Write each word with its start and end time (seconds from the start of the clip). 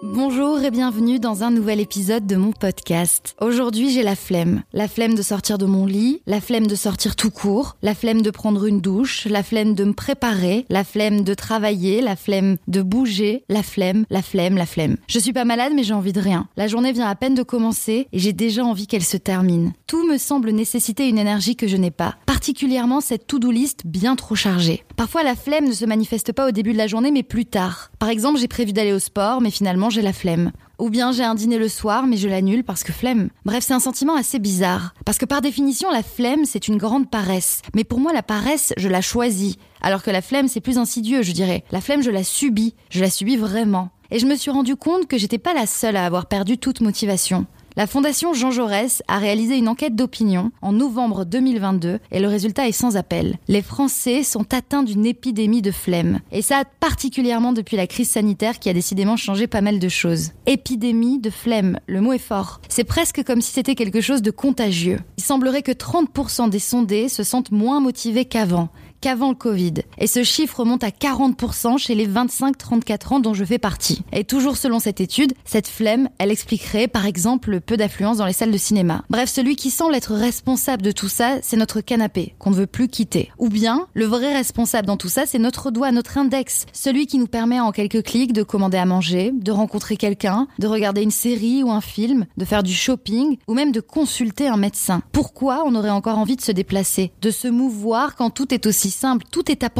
Bonjour 0.00 0.62
et 0.62 0.70
bienvenue 0.70 1.18
dans 1.18 1.42
un 1.42 1.50
nouvel 1.50 1.80
épisode 1.80 2.24
de 2.24 2.36
mon 2.36 2.52
podcast. 2.52 3.34
Aujourd'hui 3.40 3.90
j'ai 3.90 4.04
la 4.04 4.14
flemme. 4.14 4.62
La 4.72 4.86
flemme 4.86 5.16
de 5.16 5.22
sortir 5.22 5.58
de 5.58 5.66
mon 5.66 5.86
lit, 5.86 6.22
la 6.24 6.40
flemme 6.40 6.68
de 6.68 6.76
sortir 6.76 7.16
tout 7.16 7.32
court, 7.32 7.76
la 7.82 7.96
flemme 7.96 8.22
de 8.22 8.30
prendre 8.30 8.66
une 8.66 8.80
douche, 8.80 9.26
la 9.26 9.42
flemme 9.42 9.74
de 9.74 9.82
me 9.82 9.94
préparer, 9.94 10.66
la 10.68 10.84
flemme 10.84 11.24
de 11.24 11.34
travailler, 11.34 12.00
la 12.00 12.14
flemme 12.14 12.58
de 12.68 12.80
bouger, 12.80 13.42
la 13.48 13.64
flemme, 13.64 14.04
la 14.08 14.22
flemme, 14.22 14.56
la 14.56 14.66
flemme. 14.66 14.98
Je 15.08 15.18
suis 15.18 15.32
pas 15.32 15.44
malade 15.44 15.72
mais 15.74 15.82
j'ai 15.82 15.94
envie 15.94 16.12
de 16.12 16.20
rien. 16.20 16.46
La 16.56 16.68
journée 16.68 16.92
vient 16.92 17.08
à 17.08 17.16
peine 17.16 17.34
de 17.34 17.42
commencer 17.42 18.06
et 18.12 18.18
j'ai 18.20 18.32
déjà 18.32 18.64
envie 18.64 18.86
qu'elle 18.86 19.02
se 19.02 19.16
termine. 19.16 19.72
Tout 19.88 20.06
me 20.06 20.16
semble 20.16 20.50
nécessiter 20.50 21.08
une 21.08 21.18
énergie 21.18 21.56
que 21.56 21.66
je 21.66 21.76
n'ai 21.76 21.90
pas, 21.90 22.14
particulièrement 22.24 23.00
cette 23.00 23.26
to-do 23.26 23.50
list 23.50 23.84
bien 23.84 24.14
trop 24.14 24.36
chargée. 24.36 24.84
Parfois 24.98 25.22
la 25.22 25.36
flemme 25.36 25.68
ne 25.68 25.72
se 25.72 25.84
manifeste 25.84 26.32
pas 26.32 26.48
au 26.48 26.50
début 26.50 26.72
de 26.72 26.76
la 26.76 26.88
journée 26.88 27.12
mais 27.12 27.22
plus 27.22 27.46
tard. 27.46 27.92
Par 28.00 28.08
exemple 28.08 28.40
j'ai 28.40 28.48
prévu 28.48 28.72
d'aller 28.72 28.92
au 28.92 28.98
sport 28.98 29.40
mais 29.40 29.52
finalement 29.52 29.90
j'ai 29.90 30.02
la 30.02 30.12
flemme. 30.12 30.50
Ou 30.80 30.90
bien 30.90 31.12
j'ai 31.12 31.22
un 31.22 31.36
dîner 31.36 31.56
le 31.56 31.68
soir, 31.68 32.08
mais 32.08 32.16
je 32.16 32.26
l'annule 32.26 32.64
parce 32.64 32.82
que 32.82 32.92
flemme. 32.92 33.30
Bref, 33.44 33.64
c'est 33.64 33.74
un 33.74 33.80
sentiment 33.80 34.16
assez 34.16 34.40
bizarre. 34.40 34.94
Parce 35.04 35.18
que 35.18 35.24
par 35.24 35.40
définition, 35.40 35.90
la 35.90 36.04
flemme, 36.04 36.44
c'est 36.44 36.68
une 36.68 36.76
grande 36.76 37.10
paresse. 37.10 37.62
Mais 37.74 37.82
pour 37.82 37.98
moi, 37.98 38.12
la 38.12 38.22
paresse, 38.22 38.72
je 38.76 38.88
la 38.88 39.00
choisis. 39.00 39.56
Alors 39.80 40.04
que 40.04 40.12
la 40.12 40.22
flemme, 40.22 40.46
c'est 40.46 40.60
plus 40.60 40.78
insidieux, 40.78 41.22
je 41.22 41.32
dirais. 41.32 41.64
La 41.72 41.80
flemme, 41.80 42.02
je 42.02 42.12
la 42.12 42.22
subis. 42.22 42.76
Je 42.90 43.00
la 43.00 43.10
subis 43.10 43.36
vraiment. 43.36 43.90
Et 44.12 44.20
je 44.20 44.26
me 44.26 44.36
suis 44.36 44.52
rendu 44.52 44.76
compte 44.76 45.08
que 45.08 45.18
j'étais 45.18 45.38
pas 45.38 45.52
la 45.52 45.66
seule 45.66 45.96
à 45.96 46.06
avoir 46.06 46.26
perdu 46.26 46.58
toute 46.58 46.80
motivation. 46.80 47.46
La 47.78 47.86
Fondation 47.86 48.34
Jean 48.34 48.50
Jaurès 48.50 49.04
a 49.06 49.18
réalisé 49.18 49.56
une 49.56 49.68
enquête 49.68 49.94
d'opinion 49.94 50.50
en 50.62 50.72
novembre 50.72 51.24
2022 51.24 52.00
et 52.10 52.18
le 52.18 52.26
résultat 52.26 52.66
est 52.66 52.72
sans 52.72 52.96
appel. 52.96 53.38
Les 53.46 53.62
Français 53.62 54.24
sont 54.24 54.52
atteints 54.52 54.82
d'une 54.82 55.06
épidémie 55.06 55.62
de 55.62 55.70
flemme. 55.70 56.18
Et 56.32 56.42
ça 56.42 56.64
particulièrement 56.80 57.52
depuis 57.52 57.76
la 57.76 57.86
crise 57.86 58.10
sanitaire 58.10 58.58
qui 58.58 58.68
a 58.68 58.72
décidément 58.72 59.16
changé 59.16 59.46
pas 59.46 59.60
mal 59.60 59.78
de 59.78 59.88
choses. 59.88 60.32
Épidémie 60.46 61.20
de 61.20 61.30
flemme, 61.30 61.78
le 61.86 62.00
mot 62.00 62.12
est 62.12 62.18
fort. 62.18 62.60
C'est 62.68 62.82
presque 62.82 63.22
comme 63.22 63.40
si 63.40 63.52
c'était 63.52 63.76
quelque 63.76 64.00
chose 64.00 64.22
de 64.22 64.32
contagieux. 64.32 64.98
Il 65.16 65.22
semblerait 65.22 65.62
que 65.62 65.70
30% 65.70 66.50
des 66.50 66.58
sondés 66.58 67.08
se 67.08 67.22
sentent 67.22 67.52
moins 67.52 67.78
motivés 67.78 68.24
qu'avant 68.24 68.70
qu'avant 69.00 69.30
le 69.30 69.34
Covid. 69.34 69.74
Et 70.00 70.06
ce 70.06 70.22
chiffre 70.22 70.64
monte 70.64 70.84
à 70.84 70.90
40% 70.90 71.78
chez 71.78 71.94
les 71.94 72.06
25-34 72.06 73.14
ans 73.14 73.20
dont 73.20 73.34
je 73.34 73.44
fais 73.44 73.58
partie. 73.58 74.02
Et 74.12 74.24
toujours 74.24 74.56
selon 74.56 74.78
cette 74.78 75.00
étude, 75.00 75.34
cette 75.44 75.66
flemme, 75.66 76.08
elle 76.18 76.30
expliquerait 76.30 76.86
par 76.86 77.04
exemple 77.04 77.50
le 77.50 77.60
peu 77.60 77.76
d'affluence 77.76 78.18
dans 78.18 78.26
les 78.26 78.32
salles 78.32 78.52
de 78.52 78.58
cinéma. 78.58 79.04
Bref, 79.10 79.28
celui 79.28 79.56
qui 79.56 79.70
semble 79.70 79.94
être 79.96 80.14
responsable 80.14 80.82
de 80.82 80.92
tout 80.92 81.08
ça, 81.08 81.38
c'est 81.42 81.56
notre 81.56 81.80
canapé, 81.80 82.34
qu'on 82.38 82.50
ne 82.50 82.56
veut 82.56 82.66
plus 82.66 82.88
quitter. 82.88 83.32
Ou 83.38 83.48
bien, 83.48 83.86
le 83.94 84.04
vrai 84.04 84.32
responsable 84.32 84.86
dans 84.86 84.96
tout 84.96 85.08
ça, 85.08 85.26
c'est 85.26 85.38
notre 85.38 85.70
doigt, 85.70 85.90
notre 85.90 86.18
index, 86.18 86.66
celui 86.72 87.06
qui 87.06 87.18
nous 87.18 87.26
permet 87.26 87.58
en 87.58 87.72
quelques 87.72 88.04
clics 88.04 88.32
de 88.32 88.44
commander 88.44 88.78
à 88.78 88.86
manger, 88.86 89.32
de 89.34 89.50
rencontrer 89.50 89.96
quelqu'un, 89.96 90.46
de 90.58 90.68
regarder 90.68 91.02
une 91.02 91.10
série 91.10 91.64
ou 91.64 91.70
un 91.70 91.80
film, 91.80 92.26
de 92.36 92.44
faire 92.44 92.62
du 92.62 92.72
shopping, 92.72 93.38
ou 93.48 93.54
même 93.54 93.72
de 93.72 93.80
consulter 93.80 94.46
un 94.46 94.56
médecin. 94.56 95.02
Pourquoi 95.10 95.64
on 95.66 95.74
aurait 95.74 95.90
encore 95.90 96.18
envie 96.18 96.36
de 96.36 96.40
se 96.40 96.52
déplacer, 96.52 97.10
de 97.20 97.30
se 97.30 97.48
mouvoir 97.48 98.14
quand 98.14 98.30
tout 98.30 98.54
est 98.54 98.66
aussi 98.66 98.90
simple, 98.90 99.26
tout 99.30 99.50
est 99.50 99.64
à 99.64 99.70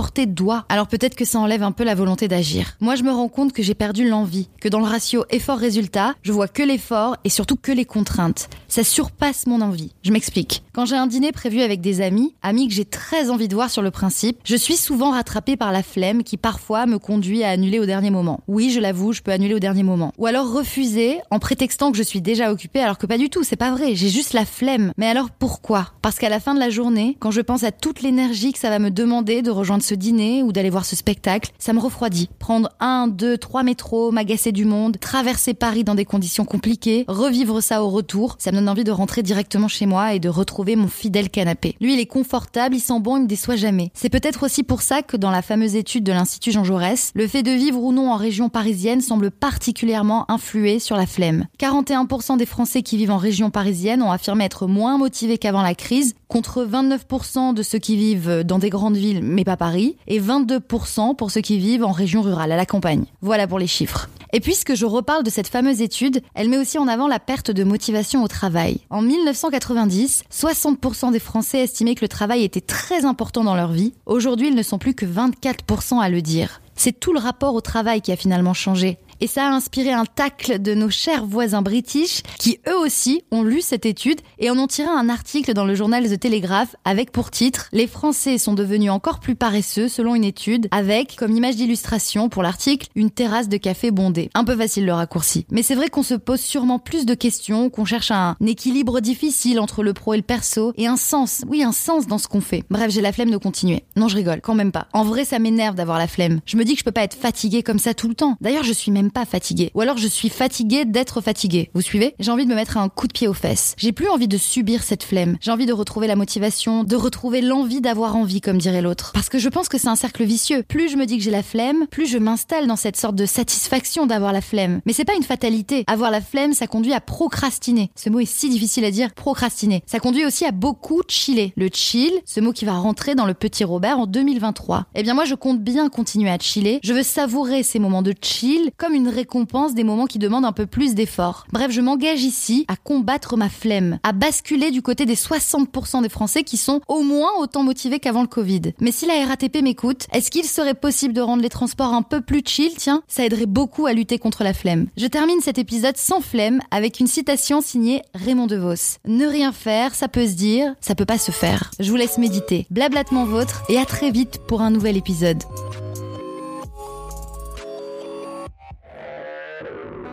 Alors 0.69 0.89
peut-être 0.89 1.15
que 1.15 1.25
ça 1.25 1.39
enlève 1.39 1.63
un 1.63 1.73
peu 1.73 1.85
la 1.85 1.95
volonté 1.95 2.29
d'agir. 2.29 2.77
Moi, 2.81 2.95
je 2.95 3.03
me 3.03 3.11
rends 3.11 3.29
compte 3.29 3.53
que 3.53 3.63
j'ai 3.63 3.75
perdu 3.75 4.09
l'envie, 4.09 4.49
que 4.61 4.69
dans 4.69 4.81
le 4.81 4.87
ratio 4.87 5.25
effort-résultat, 5.31 6.15
je 6.23 6.33
vois 6.33 6.49
que 6.49 6.63
l'effort 6.63 7.17
et 7.25 7.29
surtout 7.29 7.57
que 7.57 7.73
les 7.73 7.85
contraintes. 7.85 8.49
Ça 8.69 8.85
surpasse 8.85 9.47
mon 9.47 9.61
envie. 9.61 9.93
Je 10.03 10.13
m'explique. 10.13 10.63
Quand 10.73 10.87
j'ai 10.87 10.97
un 10.97 11.07
dîner 11.07 11.33
prévu 11.33 11.61
avec 11.61 11.81
des 11.81 12.01
amis, 12.01 12.35
amis 12.43 12.69
que 12.69 12.75
j'ai 12.75 12.85
très 12.85 13.31
envie 13.31 13.49
de 13.49 13.55
voir 13.55 13.71
sur 13.71 13.83
le 13.83 13.91
principe, 13.91 14.39
je 14.45 14.57
suis 14.57 14.77
souvent 14.77 15.11
rattrapée 15.11 15.57
par 15.57 15.73
la 15.73 15.83
flemme 15.83 16.23
qui 16.23 16.37
parfois 16.37 16.87
me 16.87 16.99
conduit 16.99 17.45
à 17.45 17.51
annuler 17.51 17.79
au 17.79 17.87
dernier 17.87 18.11
moment. 18.11 18.41
Oui, 18.49 18.71
je 18.71 18.81
l'avoue, 18.81 19.13
je 19.13 19.23
peux 19.23 19.33
annuler 19.33 19.55
au 19.55 19.59
dernier 19.59 19.83
moment. 19.83 20.13
Ou 20.19 20.27
alors 20.27 20.53
refuser 20.53 21.19
en 21.31 21.39
prétextant 21.39 21.91
que 21.91 21.99
je 21.99 22.03
suis 22.03 22.21
déjà 22.21 22.53
occupée 22.53 22.81
alors 22.81 22.99
que 22.99 23.07
pas 23.07 23.19
du 23.19 23.31
tout, 23.31 23.45
c'est 23.45 23.57
pas 23.57 23.71
vrai, 23.71 23.95
j'ai 23.95 24.09
juste 24.09 24.33
la 24.33 24.45
flemme. 24.45 24.93
Mais 24.97 25.07
alors 25.07 25.31
pourquoi? 25.31 25.93
Parce 26.03 26.19
qu'à 26.19 26.29
la 26.29 26.41
fin 26.41 26.55
de 26.55 26.61
la 26.61 26.71
journée, 26.71 27.17
quand 27.21 27.31
je 27.31 27.41
pense 27.41 27.65
à 27.65 27.73
toute 27.73 28.03
l'énergie 28.03 28.53
que 28.53 28.59
ça 28.59 28.71
va 28.71 28.79
me 28.79 28.91
demander 28.91 29.43
de 29.43 29.51
rejoindre 29.51 29.83
ce 29.83 29.95
dîner 29.99 30.43
ou 30.43 30.53
d'aller 30.53 30.71
voir 30.71 30.85
ce 30.85 30.97
spectacle, 30.97 31.51
ça 31.59 31.73
me 31.73 31.81
refroidit. 31.81 32.29
Prendre 32.39 32.71
un, 32.81 33.09
deux, 33.09 33.37
trois 33.37 33.63
métros, 33.63 34.11
m'agacer 34.11 34.53
du 34.53 34.65
monde, 34.65 34.99
traverser 34.99 35.55
Paris 35.55 35.85
dans 35.85 35.95
des 35.95 36.05
conditions 36.05 36.45
compliquées, 36.45 37.05
revivre 37.09 37.63
ça 37.63 37.83
au 37.83 37.89
retour, 37.89 38.37
ça 38.39 38.51
me 38.53 38.57
donne 38.57 38.69
envie 38.69 38.85
de 38.85 38.91
rentrer 38.91 39.23
directement 39.23 39.69
chez 39.69 39.87
moi 39.87 40.15
et 40.15 40.21
de 40.21 40.29
retrouver 40.29 40.77
mon 40.77 40.89
fidèle 40.89 41.31
canapé. 41.31 41.77
Lui, 41.81 41.95
il 41.95 42.01
est 42.01 42.07
confortable, 42.07 42.77
il 42.77 42.81
sent 42.81 43.01
bon, 43.01 43.17
il 43.17 43.23
me 43.25 43.27
déçoit 43.27 43.57
jamais. 43.57 43.91
C'est 43.95 44.09
peut-être 44.09 44.45
aussi 44.45 44.63
pour 44.63 44.83
ça 44.83 45.03
que 45.03 45.17
dans 45.17 45.31
la 45.31 45.43
fameuse 45.43 45.75
étude 45.75 46.05
de 46.05 46.13
l'Institut 46.13 46.53
Jean 46.53 46.65
Jaurès, 46.65 47.13
le 47.15 47.27
fait 47.27 47.43
de 47.43 47.51
vivre 47.51 47.83
ou 47.83 47.93
non 47.93 48.11
en 48.13 48.17
région 48.17 48.49
parisienne 48.49 49.01
semble 49.01 49.31
particulièrement 49.31 50.31
influer 50.31 50.79
sur 50.79 50.97
la 50.97 51.07
flemme. 51.07 51.47
41% 51.59 52.37
des 52.37 52.47
Français 52.47 52.83
qui 52.83 52.97
vivent 52.97 53.11
en 53.11 53.19
région 53.19 53.51
parisienne 53.51 54.03
ont 54.03 54.11
affirmé 54.11 54.45
être 54.45 54.67
moins 54.67 54.99
motivés 54.99 55.39
qu'avant 55.39 55.63
la 55.63 55.75
crise, 55.75 56.15
contre 56.29 56.65
29% 56.65 57.55
de 57.55 57.63
ceux 57.63 57.79
qui 57.79 57.97
vivent 57.97 58.43
dans 58.45 58.59
des 58.59 58.71
grandes 58.71 58.97
villes 58.97 59.21
mais 59.23 59.45
pas 59.45 59.57
Paris, 59.57 59.88
et 60.07 60.21
22% 60.21 61.17
pour 61.17 61.31
ceux 61.31 61.41
qui 61.41 61.59
vivent 61.59 61.85
en 61.85 61.93
région 61.93 62.23
rurale, 62.23 62.53
à 62.53 62.57
la 62.57 62.67
campagne. 62.67 63.05
Voilà 63.23 63.47
pour 63.47 63.59
les 63.59 63.67
chiffres. 63.67 64.09
Et 64.33 64.41
puisque 64.41 64.75
je 64.75 64.85
reparle 64.85 65.25
de 65.25 65.31
cette 65.31 65.49
fameuse 65.49 65.81
étude, 65.81 66.21
elle 66.35 66.49
met 66.49 66.59
aussi 66.59 66.79
en 66.79 66.89
avant 66.89 67.09
la 67.09 67.19
perte 67.19 67.51
de 67.51 67.65
motivation 67.65 68.23
au 68.23 68.29
travail. 68.29 68.81
En 68.91 69.01
1990, 69.01 70.25
60% 70.31 71.13
des 71.13 71.19
Français 71.19 71.61
estimaient 71.61 71.95
que 71.95 72.05
le 72.05 72.09
travail 72.09 72.45
était 72.45 72.61
très 72.61 73.05
important 73.05 73.45
dans 73.45 73.57
leur 73.57 73.73
vie. 73.73 73.95
Aujourd'hui, 74.07 74.49
ils 74.49 74.55
ne 74.55 74.63
sont 74.63 74.79
plus 74.79 74.95
que 74.95 75.07
24% 75.07 76.01
à 76.01 76.11
le 76.11 76.21
dire. 76.21 76.61
C'est 76.75 77.01
tout 77.01 77.13
le 77.13 77.19
rapport 77.19 77.55
au 77.55 77.61
travail 77.61 78.03
qui 78.03 78.13
a 78.13 78.17
finalement 78.17 78.55
changé 78.55 78.99
et 79.21 79.27
ça 79.27 79.47
a 79.47 79.51
inspiré 79.51 79.93
un 79.93 80.05
tacle 80.05 80.61
de 80.61 80.75
nos 80.75 80.91
chers 80.91 81.27
voisins 81.27 81.63
british 81.63 82.23
qui 82.39 82.59
eux 82.69 82.77
aussi 82.79 83.23
ont 83.31 83.43
lu 83.43 83.61
cette 83.61 83.87
étude 83.87 84.21
et 84.39 84.51
en 84.51 84.59
ont 84.59 84.67
tiré 84.67 84.89
un 84.89 85.09
article 85.09 85.55
dans 85.55 85.65
le 85.65 85.75
journal 85.75 86.09
The 86.09 86.19
Telegraph 86.19 86.77
avec 86.85 87.13
pour 87.13 87.31
titre 87.31 87.69
Les 87.73 87.87
Français 87.87 88.39
sont 88.39 88.55
devenus 88.55 88.91
encore 88.91 89.21
plus 89.21 89.35
paresseux 89.35 89.89
selon 89.89 90.15
une 90.15 90.25
étude 90.25 90.69
avec 90.71 91.17
comme 91.17 91.37
image 91.37 91.57
d'illustration 91.57 92.29
pour 92.29 92.43
l'article 92.43 92.89
une 92.95 93.11
terrasse 93.11 93.49
de 93.49 93.57
café 93.57 93.91
bondée. 93.91 94.31
Un 94.35 94.45
peu 94.45 94.57
facile 94.57 94.87
le 94.87 94.93
raccourci. 94.93 95.47
Mais 95.51 95.63
c'est 95.63 95.75
vrai 95.75 95.89
qu'on 95.89 96.03
se 96.03 96.15
pose 96.15 96.41
sûrement 96.41 96.79
plus 96.79 97.07
de 97.07 97.15
questions, 97.15 97.71
qu'on 97.71 97.85
cherche 97.85 98.11
un 98.11 98.37
équilibre 98.47 99.01
difficile 99.01 99.61
entre 99.61 99.83
le 99.83 99.93
pro 99.93 100.15
et 100.15 100.17
le 100.17 100.23
perso 100.23 100.73
et 100.77 100.87
un 100.87 100.97
sens, 100.97 101.45
oui 101.49 101.63
un 101.63 101.73
sens 101.73 102.07
dans 102.07 102.19
ce 102.19 102.29
qu'on 102.29 102.41
fait. 102.41 102.65
Bref, 102.71 102.91
j'ai 102.91 103.01
la 103.01 103.13
flemme 103.13 103.31
de 103.31 103.37
continuer. 103.37 103.85
Non, 103.97 104.09
je 104.09 104.17
rigole, 104.17 104.41
quand 104.41 104.55
même 104.55 104.73
pas. 104.73 104.89
En 104.93 105.05
vrai, 105.05 105.25
ça 105.25 105.39
m'énerve 105.39 105.75
d'avoir 105.75 105.99
la 105.99 106.07
flemme. 106.07 106.41
Je 106.47 106.57
me 106.57 106.65
dis 106.65 106.75
que 106.75 106.81
je 106.81 106.85
peux 106.85 106.93
pas 106.93 107.03
être 107.03 107.17
fatiguée 107.17 107.63
comme 107.63 107.79
ça 107.79 107.95
tout 107.95 108.09
le 108.09 108.15
temps. 108.15 108.37
D'ailleurs, 108.41 108.65
je 108.65 108.73
suis 108.73 108.91
même 108.91 109.08
pas 109.11 109.25
fatiguée. 109.25 109.71
Ou 109.75 109.81
alors 109.81 109.99
je 109.99 110.09
suis 110.09 110.29
fatiguée 110.29 110.85
d'être 110.85 111.21
fatiguée. 111.21 111.71
Vous 111.75 111.83
suivez? 111.83 112.15
J'ai 112.19 112.31
envie 112.31 112.45
de 112.45 112.51
me 112.51 112.55
mettre 112.55 112.77
un 112.77 112.89
coup 112.89 113.07
de 113.07 113.13
pied 113.13 113.29
aux 113.29 113.35
fesses. 113.35 113.75
J'ai 113.77 113.93
plus 113.93 114.09
envie 114.09 114.29
de 114.29 114.37
subir 114.37 114.83
cette 114.83 115.03
flemme. 115.03 115.37
J'ai 115.41 115.51
envie 115.51 115.67
de 115.67 115.73
retrouver 115.73 116.07
la 116.07 116.17
motivation, 116.17 116.85
de 116.85 116.97
retrouver 116.97 117.41
l'envie 117.41 117.81
d'avoir 117.81 118.17
envie, 118.17 118.41
comme 118.41 118.59
dirait 118.59 118.83
l'autre. 118.83 119.13
Parce 119.13 119.29
que 119.29 119.39
je 119.39 119.49
pense 119.49 119.69
que 119.69 119.79
c'est 119.79 119.89
un 119.89 119.97
cercle 119.97 120.25
vicieux. 120.25 120.63
Plus 120.63 120.91
je 120.91 120.97
me 120.97 121.07
dis 121.07 121.19
que 121.19 121.23
j'ai 121.23 121.31
la 121.31 121.43
flemme, 121.43 121.87
plus 121.91 122.07
je 122.07 122.19
m'installe 122.19 122.67
dans 122.67 122.77
cette 122.77 122.97
sorte 122.97 123.15
de 123.15 123.27
satisfaction 123.27 124.07
d'avoir 124.07 124.33
la 124.33 124.41
flemme. 124.41 124.81
Mais 124.87 124.93
c'est 124.93 125.05
pas 125.05 125.15
une 125.15 125.23
fatalité. 125.23 125.85
Avoir 125.87 126.11
la 126.11 126.21
flemme, 126.21 126.53
ça 126.53 126.67
conduit 126.67 126.93
à 126.93 127.01
procrastiner. 127.01 127.91
Ce 127.95 128.11
mot 128.11 128.21
est 128.21 128.27
si 128.27 128.49
difficile 128.49 128.85
à 128.85 128.91
dire, 128.91 129.13
procrastiner. 129.15 129.83
Ça 129.87 130.01
conduit 130.01 130.25
aussi 130.25 130.45
à 130.45 130.53
beaucoup 130.53 131.03
chiller. 131.09 131.53
Le 131.57 131.69
chill, 131.73 132.13
ce 132.25 132.41
mot 132.41 132.53
qui 132.53 132.65
va 132.65 132.73
rentrer 132.73 133.15
dans 133.15 133.27
le 133.27 133.35
petit 133.35 133.65
Robert 133.65 133.99
en 133.99 134.07
2023. 134.07 134.87
Eh 134.95 135.03
bien 135.03 135.15
moi 135.15 135.25
je 135.25 135.35
compte 135.35 135.61
bien 135.61 135.89
continuer 135.89 136.31
à 136.31 136.39
chiller. 136.39 136.81
Je 136.83 136.93
veux 136.93 137.03
savourer 137.03 137.63
ces 137.63 137.79
moments 137.79 138.03
de 138.03 138.15
chill 138.21 138.71
comme 138.77 138.95
une 138.95 138.98
récompense 139.07 139.75
des 139.75 139.85
moments 139.85 140.07
qui 140.07 140.19
demandent 140.19 140.47
un 140.47 140.53
peu 140.53 140.67
plus 140.67 140.95
d'effort. 140.95 141.47
Bref, 141.53 141.71
je 141.71 141.81
m'engage 141.81 142.25
ici 142.25 142.65
à 142.67 142.75
combattre 142.75 143.37
ma 143.37 143.49
flemme, 143.49 144.01
à 144.03 144.13
basculer 144.13 144.71
du 144.71 144.83
côté 144.83 145.07
des 145.07 145.15
60% 145.15 146.03
des 146.03 146.09
Français 146.09 146.43
qui 146.43 146.57
sont 146.57 146.81
au 146.89 147.03
moins 147.03 147.31
autant 147.39 147.63
motivés 147.63 148.01
qu'avant 148.01 148.23
le 148.23 148.29
Covid. 148.29 148.73
Mais 148.81 148.91
si 148.91 149.07
la 149.07 149.27
RATP 149.27 149.63
m'écoute, 149.63 150.07
est-ce 150.13 150.31
qu'il 150.31 150.45
serait 150.45 150.75
possible 150.75 151.15
de 151.15 151.21
rendre 151.21 151.43
les 151.43 151.49
transports 151.51 151.95
un 151.95 152.03
peu 152.03 152.21
plus 152.21 152.43
chill? 152.45 152.73
Tiens, 152.77 153.03
ça 153.07 153.25
aiderait 153.25 153.47
beaucoup 153.47 153.87
à 153.87 153.93
lutter 153.93 154.19
contre 154.19 154.43
la 154.43 154.55
flemme. 154.55 154.87
Je 154.97 155.07
termine 155.07 155.41
cet 155.41 155.59
épisode 155.59 155.97
sans 155.97 156.21
flemme 156.21 156.61
avec 156.71 156.99
une 156.99 157.07
citation 157.07 157.61
signée 157.61 158.03
Raymond 158.15 158.47
DeVos. 158.47 158.99
Ne 159.07 159.27
rien 159.27 159.53
faire, 159.53 159.95
ça 159.95 160.09
peut 160.09 160.27
se 160.27 160.33
dire, 160.33 160.75
ça 160.81 160.95
peut 160.95 161.05
pas 161.05 161.19
se 161.19 161.31
faire. 161.31 161.71
Je 161.79 161.91
vous 161.91 161.97
laisse 161.97 162.19
méditer. 162.19 162.67
Blablatement 162.71 163.25
vôtre 163.25 163.63
et 163.69 163.79
à 163.79 163.85
très 163.85 164.11
vite 164.11 164.39
pour 164.47 164.63
un 164.63 164.71
nouvel 164.71 164.97
épisode. 164.97 165.43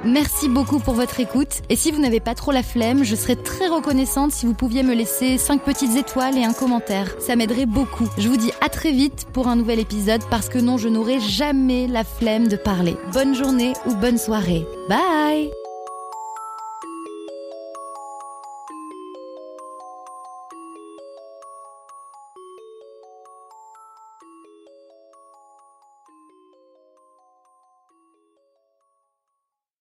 Merci 0.05 0.47
beaucoup 0.49 0.79
pour 0.79 0.93
votre 0.93 1.19
écoute. 1.19 1.61
Et 1.69 1.75
si 1.75 1.91
vous 1.91 1.99
n'avez 1.99 2.19
pas 2.19 2.35
trop 2.35 2.51
la 2.51 2.63
flemme, 2.63 3.03
je 3.03 3.15
serais 3.15 3.35
très 3.35 3.67
reconnaissante 3.67 4.31
si 4.31 4.45
vous 4.45 4.53
pouviez 4.53 4.83
me 4.83 4.93
laisser 4.93 5.37
5 5.37 5.61
petites 5.63 5.95
étoiles 5.95 6.37
et 6.37 6.43
un 6.43 6.53
commentaire. 6.53 7.15
Ça 7.19 7.35
m'aiderait 7.35 7.65
beaucoup. 7.65 8.07
Je 8.17 8.29
vous 8.29 8.37
dis 8.37 8.51
à 8.61 8.69
très 8.69 8.91
vite 8.91 9.25
pour 9.33 9.47
un 9.47 9.55
nouvel 9.55 9.79
épisode 9.79 10.21
parce 10.29 10.47
que 10.47 10.59
non, 10.59 10.77
je 10.77 10.89
n'aurai 10.89 11.19
jamais 11.19 11.87
la 11.87 12.03
flemme 12.03 12.47
de 12.47 12.55
parler. 12.55 12.95
Bonne 13.13 13.33
journée 13.33 13.73
ou 13.87 13.95
bonne 13.95 14.19
soirée. 14.19 14.65
Bye 14.87 15.49